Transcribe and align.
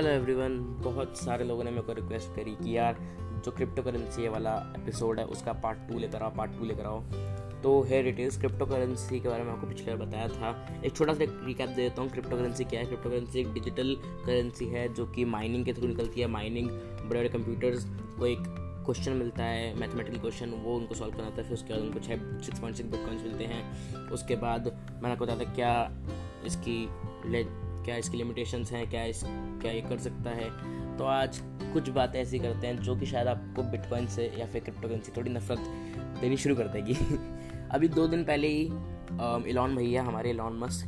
Hello 0.00 0.10
everyone 0.10 0.54
बहुत 0.84 1.16
सारे 1.18 1.44
लोगों 1.44 1.64
ने 1.64 1.70
मेरे 1.70 1.82
को 1.82 1.92
रिक्वेस्ट 1.92 2.28
करी 2.36 2.50
कि 2.52 2.76
यार 2.76 2.98
जो 3.44 3.50
क्रिप्टो 3.50 3.82
करेंसी 3.82 4.28
वाला 4.28 4.52
एपिसोड 4.76 5.18
है, 5.18 5.24
उसका 5.24 5.52
पार्ट 5.52 5.78
टू 5.88 5.98
लेकर 5.98 6.22
आओ 6.22 6.30
पार्ट 6.36 6.52
टू 6.58 6.64
लेकर 6.64 6.84
आओ। 6.84 7.00
तो 7.62 7.82
here 7.82 8.06
it 8.06 8.20
is 8.20 8.38
crypto 8.40 8.66
currency 8.66 9.20
के 9.20 9.28
बारे 9.28 9.44
में 9.44 9.52
आपको 9.52 9.66
पिछले 9.66 9.94
बार 9.94 10.06
बताया 10.06 10.28
था। 10.28 10.82
एक 10.84 10.96
छोटा 10.96 11.14
सा 11.14 11.24
रिकैप 11.46 11.68
दे 11.68 11.82
देता 11.82 12.02
हूँ 12.02 12.10
क्रिप्टो 12.10 12.36
करेंसी 12.36 12.64
क्या 12.64 12.80
है? 12.80 12.86
क्रिप्टो 12.86 13.10
करेंसी 13.10 13.40
एक 13.40 13.52
डिजिटल 13.52 13.94
करेंसी 14.00 14.66
है, 14.66 14.88
जो 14.94 15.06
कि 15.06 15.24
माइनिंग 15.24 15.64
के 15.64 15.72
थ्रू 15.72 15.88
निकलती 15.88 16.20
है। 16.20 16.26
माइनिंग 16.28 16.70
बड़े 16.70 17.18
बड़े 17.18 17.28
कंप्यूटर्स 17.28 17.84
को 18.18 18.26
एक 18.26 18.42
क्वेश्चन 18.86 19.12
मिलता 19.12 19.44
है 19.44 19.74
मैथमेटिकल 19.80 20.18
क्वेश्चन 20.18 20.54
वो 20.64 20.76
उनको 20.76 20.94
सॉल्व 20.94 21.16
करना 21.16 21.30
था 21.30 21.42
फिर 21.42 21.52
उसके 21.52 21.74
बाद 21.74 21.82
उनको 21.82 21.98
छः 21.98 22.40
सिक्स 22.40 22.60
पॉइंट 22.60 22.76
सिक्स 22.76 22.90
बिटकॉइंस 22.90 23.22
मिलते 23.22 23.44
हैं। 23.44 24.08
उसके 24.08 24.36
बाद 24.36 24.72
मैंने 24.92 25.12
आपको 25.12 25.24
बताया 25.24 25.40
था 25.40 25.54
क्या 25.54 25.74
इसकी 26.46 26.84
क्या 27.84 27.96
इसकी 27.96 28.16
लिमिटेशंस 28.16 28.72
हैं, 28.72 28.90
क्या 28.90 29.04
इस, 29.04 29.22
क्या 29.26 29.72
ये 29.72 29.80
कर 29.80 29.98
सकता 29.98 30.30
है? 30.30 30.50
तो 30.96 31.04
आज 31.04 31.40
कुछ 31.72 31.88
बातें 31.88 32.20
ऐसी 32.20 32.38
करते 32.38 32.66
हैं 32.66 32.76
जो 32.76 32.96
कि 32.96 33.06
शायद 33.06 33.28
आपको 33.28 33.62
बिटकॉइन 33.62 34.06
से 34.06 34.32
या 34.38 34.46
फिर 34.46 34.62
क्रिप्टो 34.62 34.88
करेंसी 34.88 35.12
थोड़ी 35.16 35.30
नफरत 35.30 35.58
देनी 36.20 36.36
शुरू 36.36 36.54
कर 36.56 36.68
देगी। 36.68 36.94
अभी 37.70 37.88
दो 37.88 38.06
दिन 38.08 38.24
पहले 38.24 38.48
ही 38.48 38.62
इलॉन 39.50 39.76
भैया, 39.76 40.02
हमारे 40.02 40.30
इलॉन 40.30 40.58
मस्क 40.58 40.86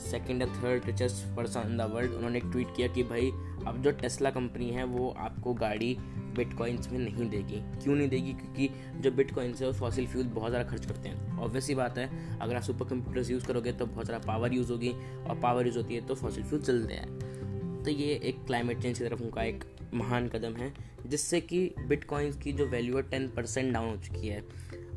सेकेंड 0.00 0.42
या 0.42 0.46
third 0.54 0.86
richest 0.86 1.24
person 1.36 1.70
in 1.70 1.76
the 1.76 1.90
world 1.92 2.12
उन्होंने 2.12 2.40
ट्वीट 2.40 2.74
किया 2.76 2.88
कि 2.88 3.02
भाई, 3.02 3.30
अब 3.66 3.82
जो 3.82 3.90
टेस्ला 3.92 4.30
कंपनी 4.30 4.70
है, 4.70 4.84
वो 4.84 5.08
आपको 5.18 5.54
गाड़ी 5.54 5.96
बिटकॉइंस 6.36 6.88
में 6.92 6.98
नहीं 6.98 7.28
देगी। 7.30 7.60
क्यों 7.82 7.94
नहीं 7.96 8.08
देगी? 8.08 8.32
क्योंकि 8.32 8.68
जो 9.00 9.10
बिटकॉइंस 9.10 9.60
है, 9.60 9.66
वो 9.66 9.72
फॉसिल 9.72 10.06
फ्यूल 10.06 10.26
बहुत 10.26 10.50
ज़्यादा 10.50 10.70
खर्च 10.70 10.86
करते 10.86 11.08
हैं। 11.08 11.38
ऑब्वियसली 11.38 11.74
बात 11.74 11.98
है, 11.98 12.38
अगर 12.38 12.56
आप 12.56 12.62
सुपर 12.62 12.88
कंप्यूटर्स 12.88 13.30
यूज़ 13.30 13.46
करोगे 13.46 13.72
तो 13.72 13.86
बहुत 13.86 14.06
ज़्यादा 14.06 14.26
पावर 14.26 14.54
यूज़ 14.54 14.72
होगी, 14.72 14.92
और 15.28 15.40
पावर 15.40 15.66
यूज़ 15.66 15.78
होती 15.78 15.94
है 15.94 16.06
तो 16.06 16.14
फॉसिल 16.14 16.44
फ्यूल 16.44 16.62
चलते 16.62 16.94
हैं। 16.94 17.82
तो 17.84 17.90
ये 17.90 18.14
एक 18.24 18.44
क्लाइमेट 18.46 18.82
चेंज 18.82 18.98
की 18.98 19.04
तरफ़ 19.04 19.22
उनका 19.22 19.42
एक 19.42 19.64
महान 19.94 20.28
कदम 20.28 20.56
है, 20.56 20.72
जिससे 21.06 21.40
कि 21.40 21.58
बिटकॉइंस 21.80 22.36
की 22.36 22.52
जो 22.52 22.66
वैल्यू 22.66 22.96
है 22.96 23.02
टेन 23.02 23.28
परसेंट 23.28 23.72
डाउन 23.72 23.88
हो 23.88 23.96
चुकी 23.96 24.28
है। 24.28 24.42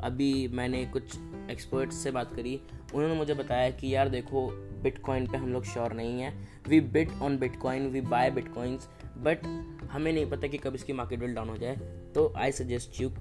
अभी 0.01 0.47
मैंने 0.47 0.85
कुछ 0.85 1.17
एक्सपर्ट्स 1.51 1.95
से 1.95 2.11
बात 2.11 2.33
करी, 2.35 2.59
उन्होंने 2.93 3.15
मुझे 3.15 3.33
बताया 3.33 3.69
कि 3.71 3.93
यार 3.95 4.09
देखो 4.09 4.47
बिटकॉइन 4.83 5.27
पे 5.27 5.37
हम 5.37 5.53
लोग 5.53 5.65
श्योर 5.65 5.93
नहीं 5.93 6.21
है। 6.21 6.33
We 6.69 6.79
bet 6.81 7.11
on 7.21 7.37
bitcoin 7.37 7.87
we 7.87 8.01
buy 8.01 8.31
bitcoins 8.31 8.89
but 9.17 9.45
हमें 9.91 10.11
नहीं 10.13 10.25
पता 10.25 10.47
कि 10.47 10.57
कब 10.57 10.75
इसकी 10.75 10.93
मार्केट 10.93 11.19
वैल्यू 11.19 11.35
डाउन 11.35 11.49
हो 11.49 11.57
जाए। 11.57 11.75
तो 12.15 12.31
आई 12.37 12.51
सजेस्ट 12.51 13.01
यू 13.01 13.11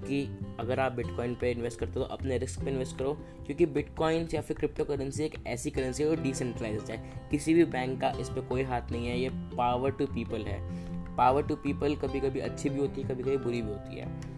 कि 0.00 0.24
अगर 0.60 0.80
आप 0.80 0.92
बिटकॉइन 0.92 1.34
पे 1.34 1.50
इन्वेस्ट 1.50 1.78
करते 1.80 1.98
हो 2.00 2.06
तो 2.06 2.14
अपने 2.14 2.36
रिस्क 2.38 2.60
पे 2.60 2.70
इन्वेस्ट 2.70 2.96
करो, 2.98 3.12
क्योंकि 3.46 3.66
बिटकॉइंस 3.66 4.34
या 4.34 4.40
फिर 4.40 4.56
क्रिप्टो 4.56 4.84
करेंसी 4.84 5.24
एक 5.24 5.34
ऐसी 5.46 5.70
करेंसी 5.70 6.02
है 6.02 6.08
जो 6.08 6.22
डिसेंट्रलाइज 6.22 6.90
है। 6.90 7.28
किसी 7.30 7.54
भी 7.54 7.64
बैंक 7.66 8.00
का 8.00 8.10
इस 8.20 8.28
पर 8.28 8.46
कोई 8.48 8.62
हाथ 8.62 8.92
नहीं 8.92 9.06
है, 9.06 9.18
ये 9.20 9.30
पावर 9.56 9.90
टू 9.90 10.06
पीपल 10.06 10.44
है। 10.44 10.86
पावर 11.18 11.42
टू 11.42 11.56
पीपल 11.56 11.94
कभी 11.96 12.20
कभी 12.20 12.40
अच्छी 12.40 12.70
भी 12.70 12.80
होती 12.80 13.02
है 13.02 13.08
कभी 13.08 13.22
कभी 13.22 13.36
बुरी 13.36 13.62
भी 13.62 13.68
होती 13.68 13.96
है। 13.96 14.36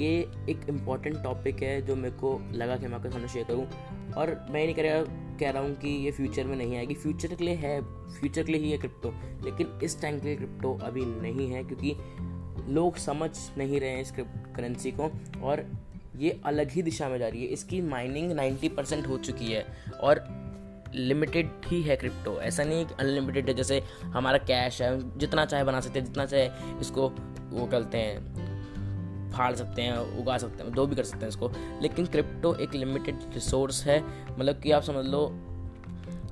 ये 0.00 0.10
एक 0.50 0.68
इंपॉर्टेंट 0.68 1.16
टॉपिक 1.22 1.62
है 1.62 1.80
जो 1.82 1.96
मेरे 1.96 2.14
को 2.16 2.40
लगा 2.52 2.76
कि 2.76 2.86
मैं 2.86 2.94
आपके 2.94 3.10
सामने 3.10 3.28
शेयर 3.28 3.44
करूँ। 3.44 3.66
और 4.12 4.28
मैं 4.50 4.64
नहीं 4.64 4.74
कह 4.74 5.02
कह 5.40 5.50
रहा 5.50 5.62
हूँ 5.62 5.74
कि 5.74 5.88
ये 6.04 6.10
फ्यूचर 6.10 6.44
में 6.44 6.56
नहीं 6.56 6.76
आएगी। 6.76 6.94
फ्यूचर 6.94 7.34
के 7.34 7.44
लिए 7.44 7.54
है 7.54 7.80
फ्यूचर 8.10 8.42
के 8.42 8.52
लिए 8.52 8.60
ही 8.60 8.70
है 8.70 8.78
क्रिप्टो 8.78 9.12
लेकिन 9.44 9.78
इस 9.84 10.00
टाइम 10.02 10.18
के 10.20 10.26
लिए 10.26 10.36
क्रिप्टो 10.36 10.78
अभी 10.82 11.04
नहीं 11.04 11.50
है, 11.50 11.62
क्योंकि 11.64 11.96
लोग 12.72 12.96
समझ 12.96 13.30
नहीं 13.58 13.80
रहे 13.80 13.90
हैं 13.90 14.02
इस 14.02 14.10
करेंसी 14.10 14.92
को। 14.92 15.10
और 15.42 15.64
ये 16.16 16.40
अलग 16.44 16.70
ही 16.70 16.82
दिशा 16.82 17.08
में 17.08 17.18
जा 17.18 17.28
रही 17.28 17.40
है। 17.40 17.46
इसकी 17.48 17.80
माइनिंग 17.82 18.32
90 18.32 18.68
परसेंट 18.68 19.06
हो 19.06 19.18
चुकी 19.18 19.52
है। 19.52 19.64
और 20.02 20.18
लिमिटेड 20.94 21.50
ही 21.66 21.82
है 21.82 21.96
क्रिप्टो 21.96 22.40
ऐसा 22.40 22.64
नहीं 22.64 22.86
कि 22.86 22.94
अनलिमिटेड 23.00 23.48
है, 23.48 23.54
जैसे 23.54 23.82
हमारा 24.02 24.38
कैश 24.38 24.82
है, 24.82 25.18
जितना 25.18 25.44
चाहे 25.44 25.64
बना 25.64 25.80
सकते 25.80 25.98
हैं, 25.98 26.06
जितना 26.06 26.26
चाहे 26.26 26.50
इसको 26.80 27.08
वो 27.50 27.66
करते 27.66 27.98
हैं, 27.98 29.30
फाड़ 29.30 29.54
सकते 29.54 29.82
हैं, 29.82 29.96
उगा 30.18 30.38
सकते 30.38 30.64
हैं, 30.64 30.72
जो 30.72 30.86
भी 30.86 30.96
कर 30.96 31.04
सकते 31.04 31.20
हैं 31.20 31.28
इसको। 31.28 31.52
लेकिन 31.82 32.06
क्रिप्टो 32.06 32.54
एक 32.54 32.74
लिमिटेड 32.74 33.18
रिसोर्स 33.34 33.84
है। 33.86 34.02
मतलब 34.38 34.60
कि 34.60 34.70
आप 34.70 34.82
समझ 34.82 35.06
लो 35.06 35.28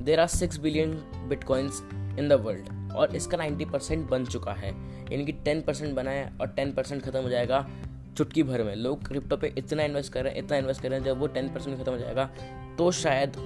there 0.03 0.21
are 0.21 0.27
six 0.27 0.59
billion 0.59 0.93
bitcoins 1.29 1.83
in 2.19 2.29
the 2.29 2.33
world 2.33 2.93
और 2.93 3.17
इसका 3.17 3.37
नाइन्टी 3.37 3.65
परसेंट 3.65 4.09
बन 4.11 4.25
चुका 4.25 4.53
है। 4.53 4.71
यानी 5.13 5.25
कि 5.25 5.33
टेन 5.33 5.63
परसेंट 5.63 5.95
बना 5.95 6.11
है 6.11 6.33
और 6.41 6.49
टेन 6.49 6.73
परसेंट 6.73 7.03
खत्म 7.03 7.23
हो 7.23 7.29
जाएगा 7.29 7.69
चुटकी 8.17 8.43
भर 8.43 8.63
में। 8.63 8.75
लोग 8.77 9.07
क्रिप्टो 9.09 9.37
पे 9.37 9.55
इतना 9.59 9.83
इन्वेस्ट 9.83 10.13
कर 10.13 10.25
रहे 10.25 10.33
हैं, 10.33 10.45
इतना 10.45 10.57
इन्वेस्ट 10.57 10.83
कर 10.83 10.91
रहे 10.91 10.99
हैं, 10.99 11.07
जब 11.07 11.19
वो 11.19 11.27
टेन 11.27 11.49
परसेंट 11.49 11.81
खत्म 11.81 11.93
हो 11.93 11.99
जाएगा 11.99 12.31
तो 12.79 12.91
शायद 12.93 13.37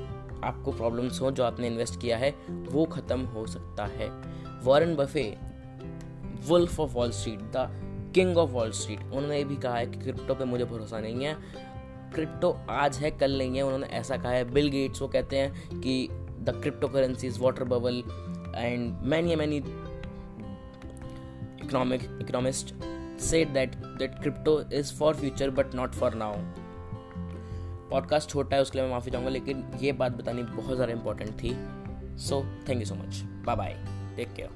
आपको 0.44 0.72
प्रॉब्लम्स 0.72 1.20
हो, 1.20 1.30
जो 1.30 1.44
आपने 1.44 1.66
इन्वेस्ट 1.66 2.00
किया 2.00 2.16
है, 2.16 2.30
वो 2.50 2.84
ख़त्म 2.84 3.20
हो 3.20 3.46
सकता 3.46 3.86
है। 3.86 4.08
Warren 4.64 4.94
Buffett 4.96 5.36
wolf 6.46 6.80
of 6.80 6.90
Wall 6.90 7.10
Street 7.10 7.40
the 7.56 8.12
king 8.14 8.36
of 8.38 8.50
Wall 8.50 8.70
Street 8.70 9.00
उन्होंने 9.00 9.38
ये 9.38 9.44
भी 9.44 9.56
कहा 9.56 9.76
है 9.76 9.86
कि 9.86 9.98
क्रिप्टो 9.98 10.34
पे 10.34 10.44
मुझे 10.44 10.64
भरोसा 10.64 11.00
नहीं 11.00 11.24
है। 11.24 11.36
क्रिप्टो 12.14 12.50
आज 12.70 12.96
है, 12.96 13.10
कल 13.10 13.38
नहीं 13.38 13.56
है, 13.56 13.62
उन्होंने 13.62 13.86
ऐसा 13.86 14.16
कहा 14.16 14.32
है। 14.32 14.44
बिल 14.44 14.68
गेट्स 14.68 15.02
वो 15.02 15.08
कहते 15.08 15.36
हैं 15.36 15.80
कि 15.80 16.08
the 16.10 16.60
cryptocurrency 16.88 17.26
is 17.26 17.40
water 17.40 17.64
bubble 17.64 18.02
and 18.56 18.96
many 19.02 19.36
many 19.36 19.56
economic 21.64 22.02
economists 22.02 22.74
said 23.22 23.50
that 23.54 23.74
that 23.98 24.14
crypto 24.22 24.52
is 24.78 24.88
for 24.90 25.14
future 25.14 25.46
but 25.50 25.74
not 25.80 25.94
for 25.94 26.08
now 26.22 26.30
podcast 27.92 28.30
छोटा 28.30 28.56
है, 28.56 28.62
उसके 28.62 28.78
लिए 28.78 28.86
मैं 28.86 28.92
माफ़ी 28.94 29.10
चाहूँगा, 29.10 29.30
लेकिन 29.30 29.64
ये 29.80 29.92
बात 29.92 30.12
बतानी 30.12 30.42
बहुत 30.42 30.74
ज़्यादा 30.74 30.92
इंपॉर्टेंट 30.92 31.30
थी। 31.42 31.56
So 32.18 32.42
thank 32.68 32.78
you 32.80 32.86
so 32.86 32.94
much 32.94 33.22
bye 33.46 33.56
bye 33.56 33.76
take 34.16 34.32
care 34.34 34.50